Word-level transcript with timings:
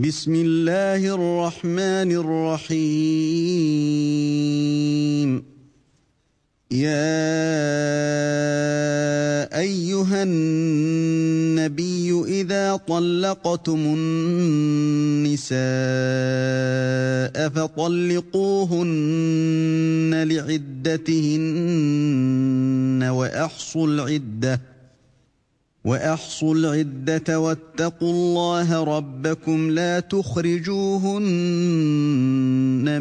بسم 0.00 0.34
الله 0.34 1.14
الرحمن 1.14 2.12
الرحيم. 2.22 2.78
يا 6.70 7.18
أيها 9.58 10.22
النبي 10.22 12.24
إذا 12.28 12.76
طلقتم 12.76 13.94
النساء 13.98 15.58
فطلقوهن 17.48 18.94
لعدتهن 20.30 21.42
وأحصوا 23.02 23.86
العدة. 23.86 24.77
واحصوا 25.88 26.54
العده 26.54 27.40
واتقوا 27.40 28.12
الله 28.12 28.84
ربكم 28.84 29.70
لا 29.70 30.00
تخرجوهن 30.00 31.22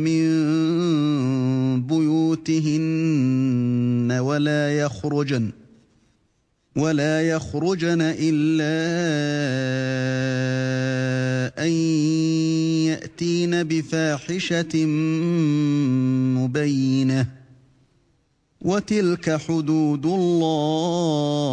من 0.02 0.22
بيوتهن 1.88 3.38
ولا 4.12 4.78
يخرجن 4.78 5.52
ولا 6.76 7.30
يخرجن 7.30 8.02
الا 8.02 8.78
ان 11.66 11.72
ياتين 12.88 13.64
بفاحشه 13.64 14.86
مبينه. 16.36 17.28
وتلك 18.62 19.38
حدود 19.38 20.06
الله. 20.06 21.48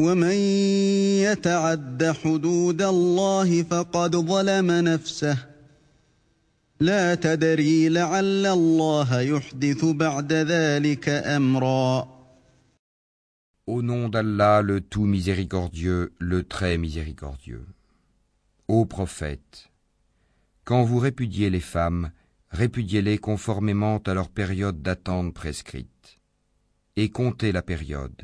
ومن 0.00 0.36
يتعد 1.24 2.16
حدود 2.22 2.82
الله 2.82 3.62
فقد 3.62 4.16
ظلم 4.16 4.70
نفسه 4.70 5.38
لا 6.80 7.14
تدري 7.14 7.88
لعل 7.88 8.46
الله 8.46 9.20
يحدث 9.20 9.84
بعد 9.84 10.32
ذلك 10.32 11.08
امرا 11.08 12.16
Au 13.68 13.82
nom 13.82 14.08
d'Allah, 14.08 14.62
le 14.62 14.80
tout 14.80 15.06
miséricordieux, 15.06 16.12
le 16.20 16.44
très 16.44 16.78
miséricordieux. 16.78 17.66
Ô 18.68 18.86
prophète, 18.86 19.70
quand 20.64 20.84
vous 20.84 20.98
répudiez 21.00 21.50
les 21.50 21.60
femmes, 21.60 22.12
répudiez-les 22.50 23.18
conformément 23.18 23.98
à 24.06 24.14
leur 24.14 24.28
période 24.28 24.82
d'attente 24.82 25.34
prescrite. 25.34 26.20
Et 26.94 27.08
comptez 27.10 27.50
la 27.50 27.62
période, 27.62 28.22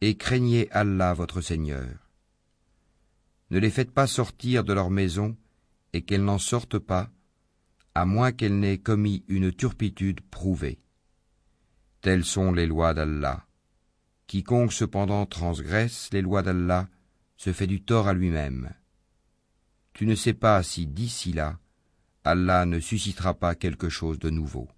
et 0.00 0.16
craignez 0.16 0.70
Allah 0.70 1.12
votre 1.14 1.40
Seigneur. 1.40 2.10
Ne 3.50 3.58
les 3.58 3.70
faites 3.70 3.90
pas 3.90 4.06
sortir 4.06 4.64
de 4.64 4.72
leur 4.72 4.90
maison, 4.90 5.36
et 5.92 6.02
qu'elles 6.02 6.24
n'en 6.24 6.38
sortent 6.38 6.78
pas, 6.78 7.10
à 7.94 8.04
moins 8.04 8.32
qu'elles 8.32 8.58
n'aient 8.58 8.78
commis 8.78 9.24
une 9.28 9.52
turpitude 9.52 10.20
prouvée. 10.20 10.78
Telles 12.00 12.24
sont 12.24 12.52
les 12.52 12.66
lois 12.66 12.94
d'Allah. 12.94 13.46
Quiconque 14.26 14.72
cependant 14.72 15.26
transgresse 15.26 16.08
les 16.12 16.22
lois 16.22 16.42
d'Allah 16.42 16.88
se 17.36 17.52
fait 17.52 17.66
du 17.66 17.82
tort 17.82 18.06
à 18.06 18.14
lui-même. 18.14 18.72
Tu 19.92 20.06
ne 20.06 20.14
sais 20.14 20.34
pas 20.34 20.62
si 20.62 20.86
d'ici 20.86 21.32
là, 21.32 21.58
Allah 22.24 22.64
ne 22.64 22.78
suscitera 22.80 23.34
pas 23.34 23.54
quelque 23.54 23.88
chose 23.88 24.18
de 24.18 24.30
nouveau. 24.30 24.68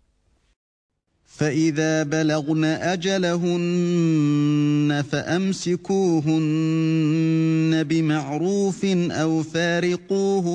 فإذا 1.36 2.02
بلغن 2.02 2.64
أجلهن 2.64 4.12
فأمسكوهن 5.10 6.32
بمعروف 7.84 8.84
أو 9.10 9.42
فارقوهن 9.42 10.54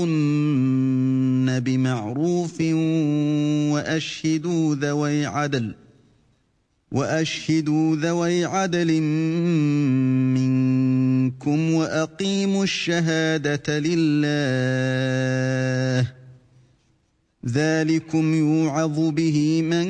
بمعروف 1.59 2.61
وأشهدوا 3.71 4.75
ذوي 4.75 5.25
عدل 5.25 5.75
وأشهدوا 6.91 7.95
ذوي 7.95 8.45
عدل 8.45 9.01
منكم 10.37 11.73
وأقيموا 11.73 12.63
الشهادة 12.63 13.79
لله 13.79 14.97
ذلكم 17.46 18.34
يوعظ 18.34 19.00
به 19.10 19.62
من 19.62 19.86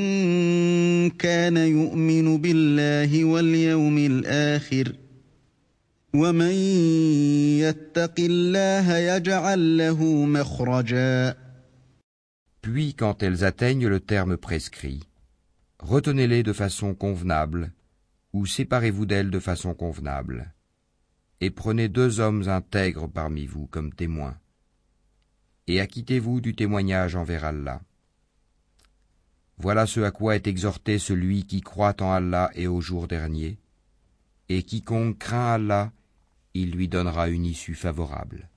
كان 1.11 1.57
يؤمن 1.57 2.39
بالله 2.39 3.25
واليوم 3.25 3.99
الآخر 3.99 4.93
ومن 6.15 6.53
يتق 7.61 8.15
الله 8.19 8.97
يجعل 8.97 9.79
له 9.79 10.25
مخرجا 10.25 11.37
Puis 12.63 12.95
quand 12.95 13.23
elles 13.25 13.45
atteignent 13.45 13.89
le 13.89 13.99
terme 13.99 14.37
prescrit, 14.37 15.01
retenez-les 15.81 16.45
de 16.45 16.53
façon 16.53 16.95
convenable, 16.95 17.73
ou 18.33 18.47
séparez-vous 18.47 19.05
d'elles 19.05 19.31
de 19.31 19.41
façon 19.41 19.75
convenable, 19.75 20.55
et 21.41 21.51
prenez 21.51 21.89
deux 21.89 22.21
hommes 22.21 22.49
intègres 22.49 23.09
parmi 23.09 23.47
vous 23.47 23.67
comme 23.67 23.93
témoins, 23.93 24.37
et 25.68 25.80
acquittez-vous 25.80 26.42
du 26.42 26.56
témoignage 26.56 27.16
envers 27.16 27.46
Allah. 27.46 27.82
Voilà 29.58 29.86
ce 29.86 30.02
à 30.02 30.12
quoi 30.12 30.36
est 30.36 30.48
exhorté 30.48 31.00
celui 31.00 31.44
qui 31.46 31.62
croit 31.62 31.96
en 32.02 32.12
Allah 32.12 32.52
et 32.56 32.68
au 32.68 32.80
jour 32.80 33.08
dernier, 33.08 33.58
et 34.50 34.64
quiconque 34.64 35.18
craint 35.18 35.54
Allah, 35.54 35.92
il 36.54 36.72
lui 36.72 36.88
donnera 36.88 37.28
une 37.30 37.46
issue 37.46 37.76
favorable. 37.76 38.50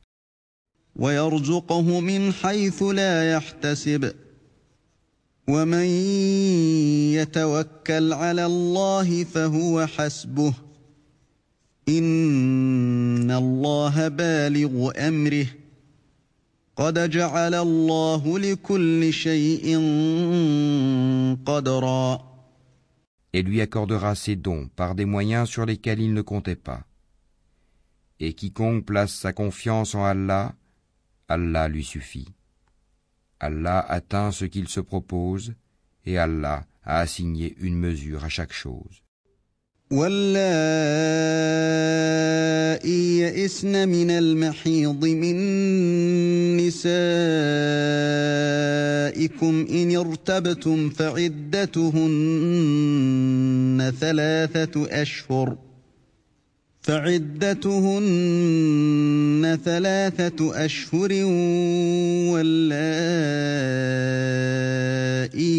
قد 16.79 17.09
جعل 17.09 17.53
الله 17.55 18.39
لكل 18.39 19.13
شيء 19.13 19.77
قدرا 21.45 22.35
et 23.35 23.43
lui 23.43 23.59
accordera 23.59 24.15
ses 24.15 24.37
dons 24.37 24.69
par 24.77 24.95
des 24.95 25.03
moyens 25.03 25.49
sur 25.49 25.65
lesquels 25.65 25.99
il 25.99 26.13
ne 26.13 26.21
comptait 26.21 26.55
pas. 26.55 26.85
Et 28.21 28.33
quiconque 28.33 28.85
place 28.85 29.13
sa 29.13 29.33
confiance 29.33 29.93
en 29.93 30.05
Allah, 30.05 30.55
Allah 31.27 31.67
lui 31.67 31.83
suffit. 31.83 32.29
Allah 33.41 33.79
atteint 33.79 34.31
ce 34.31 34.45
qu'il 34.45 34.69
se 34.69 34.79
propose, 34.79 35.53
et 36.05 36.17
Allah 36.17 36.65
a 36.83 36.99
assigné 36.99 37.53
une 37.59 37.77
mesure 37.77 38.23
à 38.23 38.29
chaque 38.29 38.53
chose. 38.53 39.03
واللائي 39.90 41.50
يئسن 43.20 43.88
من 43.88 44.10
المحيض 44.10 45.04
من 45.04 45.36
نسائكم 46.56 46.90
إن 49.70 49.96
ارتبتم 49.96 50.90
فعدتهن 50.90 52.32
ثلاثة 54.00 55.02
أشهر 55.02 55.56
فعدتهن 56.82 58.28
ثلاثة 59.64 60.64
أشهر 60.64 61.12
واللائي 62.32 62.86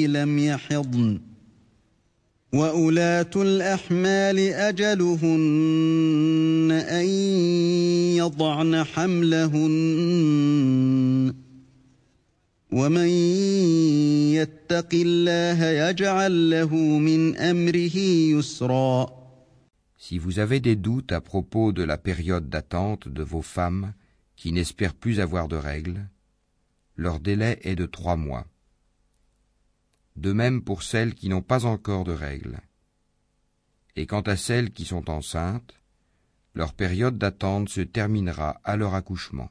لم 0.08 0.40
يحضن 0.40 1.31
وأولاة 2.53 3.31
الأحمال 3.37 4.39
أجلهن 4.39 5.47
أن 6.73 7.07
يضعن 8.17 8.84
حملهن 8.84 9.67
ومن 12.72 13.09
يتق 14.34 14.89
الله 14.95 15.65
يجعل 15.65 16.51
له 16.51 16.75
من 16.98 17.37
أمره 17.37 17.97
يسرا 18.37 19.16
Si 19.98 20.19
vous 20.19 20.39
avez 20.39 20.60
des 20.60 20.77
doutes 20.77 21.10
à 21.10 21.21
propos 21.21 21.72
de 21.72 21.83
la 21.83 21.98
période 21.98 22.48
d'attente 22.48 23.09
de 23.09 23.22
vos 23.25 23.43
femmes 23.43 23.93
qui 24.37 24.53
n'espèrent 24.53 24.95
plus 24.95 25.19
avoir 25.21 25.48
de 25.48 25.57
règles, 25.57 26.07
leur 26.97 27.19
délai 27.19 27.59
est 27.63 27.75
de 27.75 27.87
trois 27.87 28.15
mois. 28.15 28.47
De 30.21 30.33
même 30.33 30.63
pour 30.63 30.83
celles 30.83 31.15
qui 31.15 31.28
n'ont 31.28 31.43
pas 31.43 31.66
encore 31.66 32.04
de 32.04 32.13
règles. 32.13 32.60
Et 33.97 34.07
quant 34.07 34.22
à 34.22 34.37
celles 34.37 34.71
qui 34.71 34.84
sont 34.84 35.10
enceintes, 35.10 35.75
leur 36.54 36.72
période 36.72 37.19
d'attente 37.19 37.69
se 37.69 37.83
terminera 37.83 38.60
à 38.65 38.77
leur 38.77 38.95
accouchement. 38.95 39.51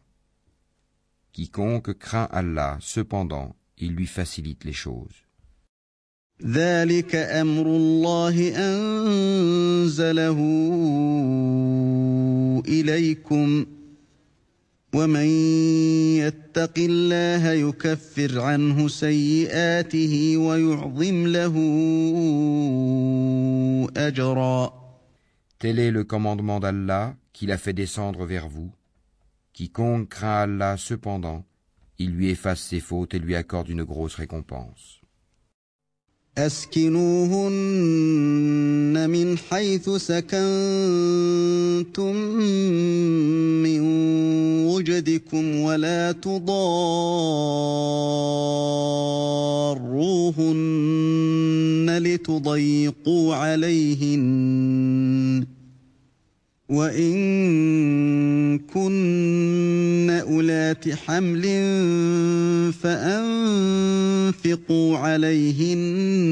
Quiconque 1.34 1.94
craint 1.98 2.28
Allah, 2.32 2.78
cependant, 2.82 3.56
il 3.78 3.94
lui 3.94 4.08
facilite 4.08 4.64
les 4.64 4.74
choses. 4.74 5.26
ذلك 6.44 7.16
امر 7.16 7.68
الله 7.68 8.52
انزله 8.58 10.40
اليكم 12.68 13.66
ومن 14.96 15.28
يتق 16.24 16.74
الله 16.78 17.52
يكفر 17.52 18.40
عنه 18.40 18.88
سيئاته 18.88 20.38
ويعظم 20.38 21.28
له 21.28 21.56
اجرا 23.98 24.86
Tel 25.60 25.80
est 25.80 25.92
le 25.92 26.04
commandement 26.04 26.60
d'Allah 26.60 27.16
qu'il 27.34 27.52
a 27.52 27.58
fait 27.58 27.74
descendre 27.74 28.26
vers 28.26 28.48
vous. 28.50 28.72
Quiconque 29.54 30.10
craint 30.10 30.42
Allah 30.44 30.76
cependant, 30.78 31.46
il 31.98 32.12
lui 32.12 32.30
efface 32.30 32.62
ses 32.62 32.82
fautes 32.82 33.14
et 33.14 33.20
lui 33.20 33.36
accorde 33.36 33.70
une 33.70 33.84
grosse 33.84 34.16
récompense. 34.16 34.99
أسكنوهن 36.39 37.51
من 39.11 39.39
حيث 39.39 39.91
سكنتم 39.91 40.37
من 43.63 43.81
وجدكم 44.67 45.61
ولا 45.61 46.13
تضاروهن 46.13 46.51
لتضيقوا 52.03 53.35
عليهن 53.35 55.10
وإن 56.71 58.59
كن 58.59 60.11
أولات 60.11 60.89
حمل 60.89 61.43
فأنفقوا 62.73 64.19
عليهن 64.99 66.31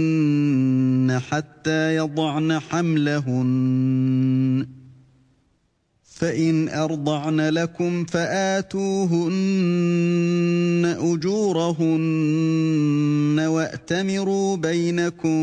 حتى 1.31 1.97
يضعن 1.97 2.59
حملهن. 2.59 4.67
فإن 6.05 6.69
أرضعن 6.69 7.41
لكم 7.41 8.05
فآتوهن 8.05 9.29
أجورهن 11.01 12.27
وأتمروا 13.49 14.57
بينكم 14.57 15.39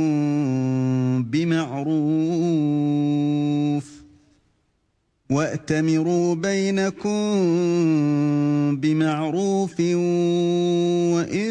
بمعروف. 1.23 3.94
واتمروا 5.30 6.34
بينكم 6.34 7.10
بمعروف 8.76 9.80
وان 11.20 11.50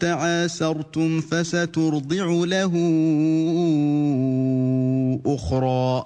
تعاسرتم 0.00 1.20
فسترضع 1.20 2.26
له 2.44 2.72
اخرى 5.26 6.04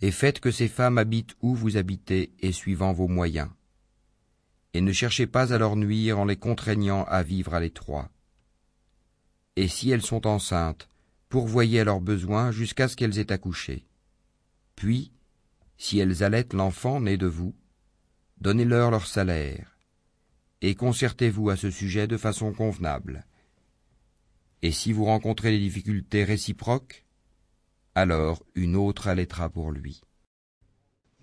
Et 0.00 0.12
faites 0.12 0.38
que 0.38 0.52
ces 0.52 0.68
femmes 0.68 0.98
habitent 0.98 1.34
où 1.42 1.54
vous 1.56 1.76
habitez 1.76 2.32
et 2.38 2.52
suivant 2.52 2.92
vos 2.92 3.08
moyens. 3.08 3.48
Et 4.72 4.80
ne 4.80 4.92
cherchez 4.92 5.26
pas 5.26 5.52
à 5.52 5.58
leur 5.58 5.74
nuire 5.74 6.20
en 6.20 6.24
les 6.24 6.36
contraignant 6.36 7.02
à 7.04 7.24
vivre 7.24 7.52
à 7.52 7.58
l'étroit. 7.58 8.08
Et 9.56 9.66
si 9.66 9.90
elles 9.90 10.02
sont 10.02 10.24
enceintes, 10.28 10.88
pourvoyez 11.28 11.80
à 11.80 11.84
leurs 11.84 12.00
besoins 12.00 12.52
jusqu'à 12.52 12.86
ce 12.86 12.94
qu'elles 12.94 13.18
aient 13.18 13.32
accouché. 13.32 13.86
Puis, 14.76 15.10
si 15.83 15.99
elles 15.99 16.23
allaitent 16.23 16.53
l'enfant 16.53 17.01
né 17.01 17.17
de 17.17 17.27
vous, 17.27 17.53
donnez-leur 18.37 18.89
leur 18.89 19.05
salaire, 19.05 19.77
et 20.61 20.75
concertez-vous 20.75 21.49
à 21.49 21.57
ce 21.57 21.69
sujet 21.69 22.07
de 22.07 22.15
façon 22.15 22.53
convenable. 22.53 23.25
Et 24.61 24.71
si 24.71 24.93
vous 24.93 25.03
rencontrez 25.03 25.51
des 25.51 25.59
difficultés 25.59 26.23
réciproques, 26.23 27.05
alors 27.95 28.45
une 28.55 28.77
autre 28.77 29.09
allaitera 29.09 29.49
pour 29.49 29.73
lui. 29.73 29.99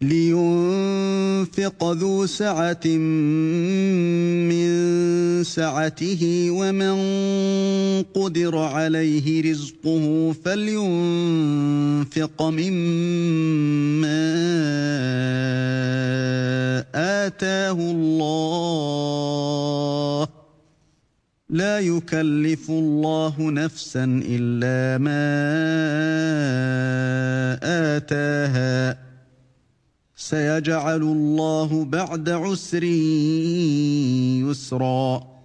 لينفق 0.02 1.92
ذو 1.92 2.26
سعة 2.26 2.86
من 4.48 4.70
سعته 5.44 6.48
ومن 6.50 6.96
قدر 8.14 8.58
عليه 8.58 9.50
رزقه 9.50 10.34
فلينفق 10.44 12.42
مما 12.42 12.80
آتاه 16.94 17.72
الله. 17.72 18.40
لا 21.50 21.78
يكلف 21.78 22.70
الله 22.70 23.34
نفسا 23.38 24.22
إلا 24.24 24.98
ما 24.98 25.40
آتاها. 27.96 29.09
سيجعل 30.29 31.01
الله 31.01 31.85
بعد 31.85 32.29
عسر 32.29 32.83
يسرا 34.43 35.35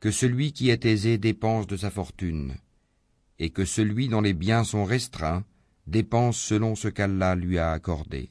Que 0.00 0.10
celui 0.10 0.52
qui 0.52 0.68
est 0.68 0.84
aisé 0.84 1.16
dépense 1.16 1.66
de 1.66 1.78
sa 1.78 1.90
fortune, 1.90 2.54
et 3.38 3.50
que 3.50 3.64
celui 3.64 4.08
dont 4.08 4.20
les 4.20 4.34
biens 4.34 4.64
sont 4.64 4.84
restreints 4.84 5.44
dépense 5.86 6.38
selon 6.38 6.74
ce 6.74 6.88
qu'Allah 6.88 7.34
lui 7.34 7.58
a 7.58 7.72
accordé. 7.72 8.30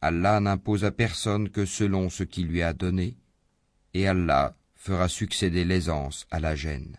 Allah 0.00 0.38
n'impose 0.38 0.84
à 0.84 0.92
personne 0.92 1.48
que 1.48 1.64
selon 1.64 2.08
ce 2.08 2.22
qu'il 2.22 2.46
lui 2.46 2.62
a 2.62 2.72
donné, 2.72 3.16
et 3.94 4.06
Allah 4.06 4.56
fera 4.74 5.08
succéder 5.08 5.64
l'aisance 5.64 6.26
à 6.30 6.40
la 6.40 6.54
gêne. 6.54 6.98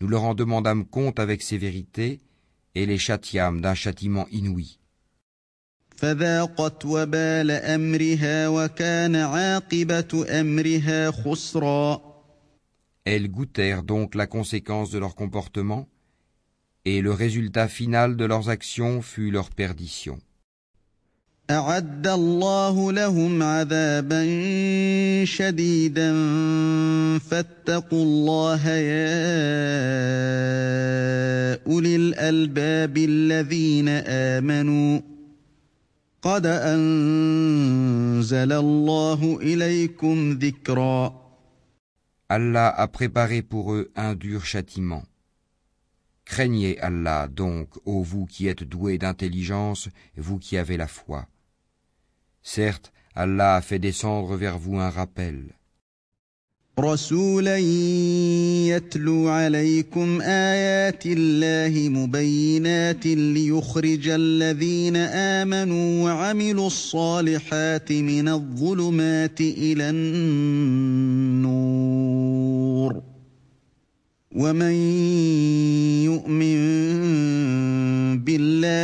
nous 0.00 0.08
leur 0.08 0.24
en 0.24 0.34
demandâmes 0.34 0.86
compte 0.86 1.18
avec 1.18 1.42
sévérité 1.42 2.20
et 2.74 2.86
les 2.86 2.98
châtiâmes 2.98 3.60
d'un 3.60 3.74
châtiment 3.74 4.26
inouï. 4.30 4.78
Elles 13.04 13.28
goûtèrent 13.30 13.82
donc 13.82 14.14
la 14.14 14.26
conséquence 14.26 14.90
de 14.90 14.98
leur 14.98 15.14
comportement, 15.14 15.88
et 16.86 17.02
le 17.02 17.12
résultat 17.12 17.68
final 17.68 18.16
de 18.16 18.24
leurs 18.24 18.48
actions 18.48 19.02
fut 19.02 19.30
leur 19.30 19.50
perdition. 19.50 20.18
أعد 21.50 22.06
الله 22.06 22.92
لهم 22.92 23.42
عذابا 23.42 24.22
شديدا 25.24 26.12
فاتقوا 27.18 28.04
الله 28.04 28.68
يا 28.68 29.10
أولي 31.66 31.96
الألباب 31.96 32.96
الذين 32.96 33.88
آمنوا 34.06 35.00
قد 36.22 36.46
أنزل 36.46 38.52
الله 38.52 39.38
إليكم 39.42 40.32
ذكرًا 40.32 41.20
Allah 42.32 42.68
a 42.68 42.86
préparé 42.86 43.42
pour 43.42 43.74
eux 43.74 43.90
un 43.96 44.14
dur 44.14 44.44
châtiment. 44.44 45.02
Craignez 46.24 46.78
Allah 46.78 47.26
donc, 47.26 47.70
ô 47.84 48.04
vous 48.04 48.24
qui 48.24 48.46
êtes 48.46 48.62
doués 48.62 48.98
d'intelligence, 48.98 49.88
vous 50.16 50.38
qui 50.38 50.56
avez 50.56 50.76
la 50.76 50.86
foi. 50.86 51.26
Certes, 52.42 52.92
Allah 53.14 53.56
a 53.56 53.60
fait 53.60 53.78
descendre 53.78 54.36
vers 54.36 54.58
vous 54.58 54.78
un 54.78 54.90
rappel. 54.90 55.52
رسولا 56.78 57.58
يتلو 58.68 59.28
عليكم 59.28 60.20
آيات 60.22 61.02
الله 61.06 61.88
مبينات 61.88 63.06
ليخرج 63.06 64.08
الذين 64.08 64.96
آمنوا 64.96 66.04
وعملوا 66.04 66.66
الصالحات 66.66 67.92
من 67.92 68.28
الظلمات 68.28 69.40
إلى 69.40 69.90
النور 69.90 71.50
ومن 74.32 74.72
يؤمن 76.04 76.79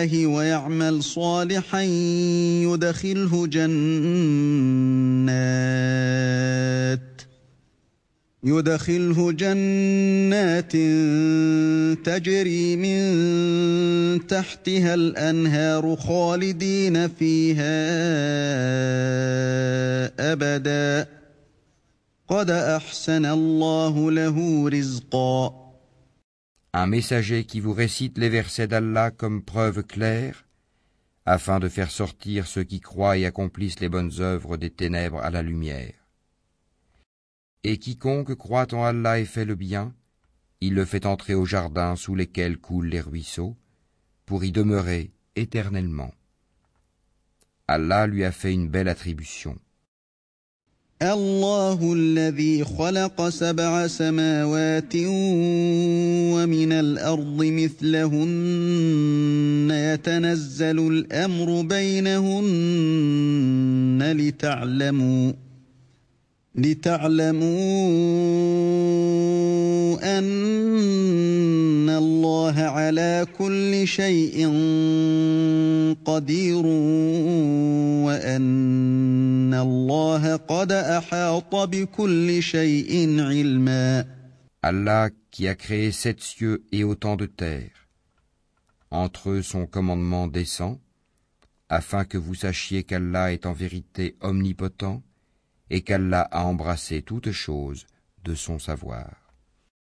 بالله 0.06 0.26
ويعمل 0.26 1.02
صالحا 1.02 1.82
يدخله 2.62 3.46
جنات 3.46 3.76
يدخله 8.44 9.32
جنات 9.32 10.72
تجري 12.06 12.76
من 12.76 14.26
تحتها 14.26 14.94
الأنهار 14.94 15.96
خالدين 15.96 17.08
فيها 17.08 17.86
أبدا. 20.32 21.08
قد 22.28 22.50
أحسن 22.50 23.26
الله 23.26 24.10
له 24.10 24.68
رزقا. 24.68 25.65
Un 26.78 26.86
messager 26.86 27.46
qui 27.46 27.60
vous 27.60 27.72
récite 27.72 28.18
les 28.18 28.28
versets 28.28 28.68
d'Allah 28.68 29.10
comme 29.10 29.42
preuve 29.42 29.82
claire, 29.82 30.44
afin 31.24 31.58
de 31.58 31.70
faire 31.70 31.90
sortir 31.90 32.46
ceux 32.46 32.64
qui 32.64 32.80
croient 32.80 33.16
et 33.16 33.24
accomplissent 33.24 33.80
les 33.80 33.88
bonnes 33.88 34.12
œuvres 34.18 34.58
des 34.58 34.68
ténèbres 34.68 35.20
à 35.20 35.30
la 35.30 35.40
lumière. 35.40 35.94
Et 37.64 37.78
quiconque 37.78 38.34
croit 38.34 38.74
en 38.74 38.84
Allah 38.84 39.18
et 39.18 39.24
fait 39.24 39.46
le 39.46 39.54
bien, 39.54 39.94
il 40.60 40.74
le 40.74 40.84
fait 40.84 41.06
entrer 41.06 41.32
au 41.32 41.46
jardin 41.46 41.96
sous 41.96 42.14
lesquels 42.14 42.58
coulent 42.58 42.88
les 42.88 43.00
ruisseaux, 43.00 43.56
pour 44.26 44.44
y 44.44 44.52
demeurer 44.52 45.12
éternellement. 45.34 46.12
Allah 47.68 48.06
lui 48.06 48.22
a 48.22 48.32
fait 48.32 48.52
une 48.52 48.68
belle 48.68 48.88
attribution. 48.88 49.58
الله 51.02 51.92
الذي 51.92 52.64
خلق 52.64 53.28
سبع 53.28 53.86
سماوات 53.86 54.96
ومن 56.34 56.72
الأرض 56.72 57.44
مثلهن. 57.44 58.86
يتنزل 59.70 60.78
الأمر 60.78 61.62
بينهن 61.62 62.16
لتعلموا 64.16 65.32
لتعلموا 66.54 67.38
أن 70.18 71.88
الله 71.90 72.60
على 72.60 73.26
كل 73.38 73.88
شيء 73.88 74.48
قدير 76.04 76.66
وأن 78.06 79.05
Allah 84.62 85.10
qui 85.30 85.48
a 85.48 85.54
créé 85.54 85.92
sept 85.92 86.20
cieux 86.20 86.64
et 86.72 86.84
autant 86.84 87.16
de 87.16 87.26
terres. 87.26 87.88
Entre 88.90 89.30
eux 89.30 89.42
son 89.42 89.66
commandement 89.66 90.28
descend, 90.28 90.78
afin 91.68 92.04
que 92.04 92.18
vous 92.18 92.34
sachiez 92.34 92.84
qu'Allah 92.84 93.32
est 93.32 93.46
en 93.46 93.52
vérité 93.52 94.16
omnipotent 94.20 95.02
et 95.70 95.82
qu'Allah 95.82 96.22
a 96.30 96.44
embrassé 96.44 97.02
toute 97.02 97.32
chose 97.32 97.86
de 98.24 98.34
son 98.34 98.58
savoir. 98.58 99.25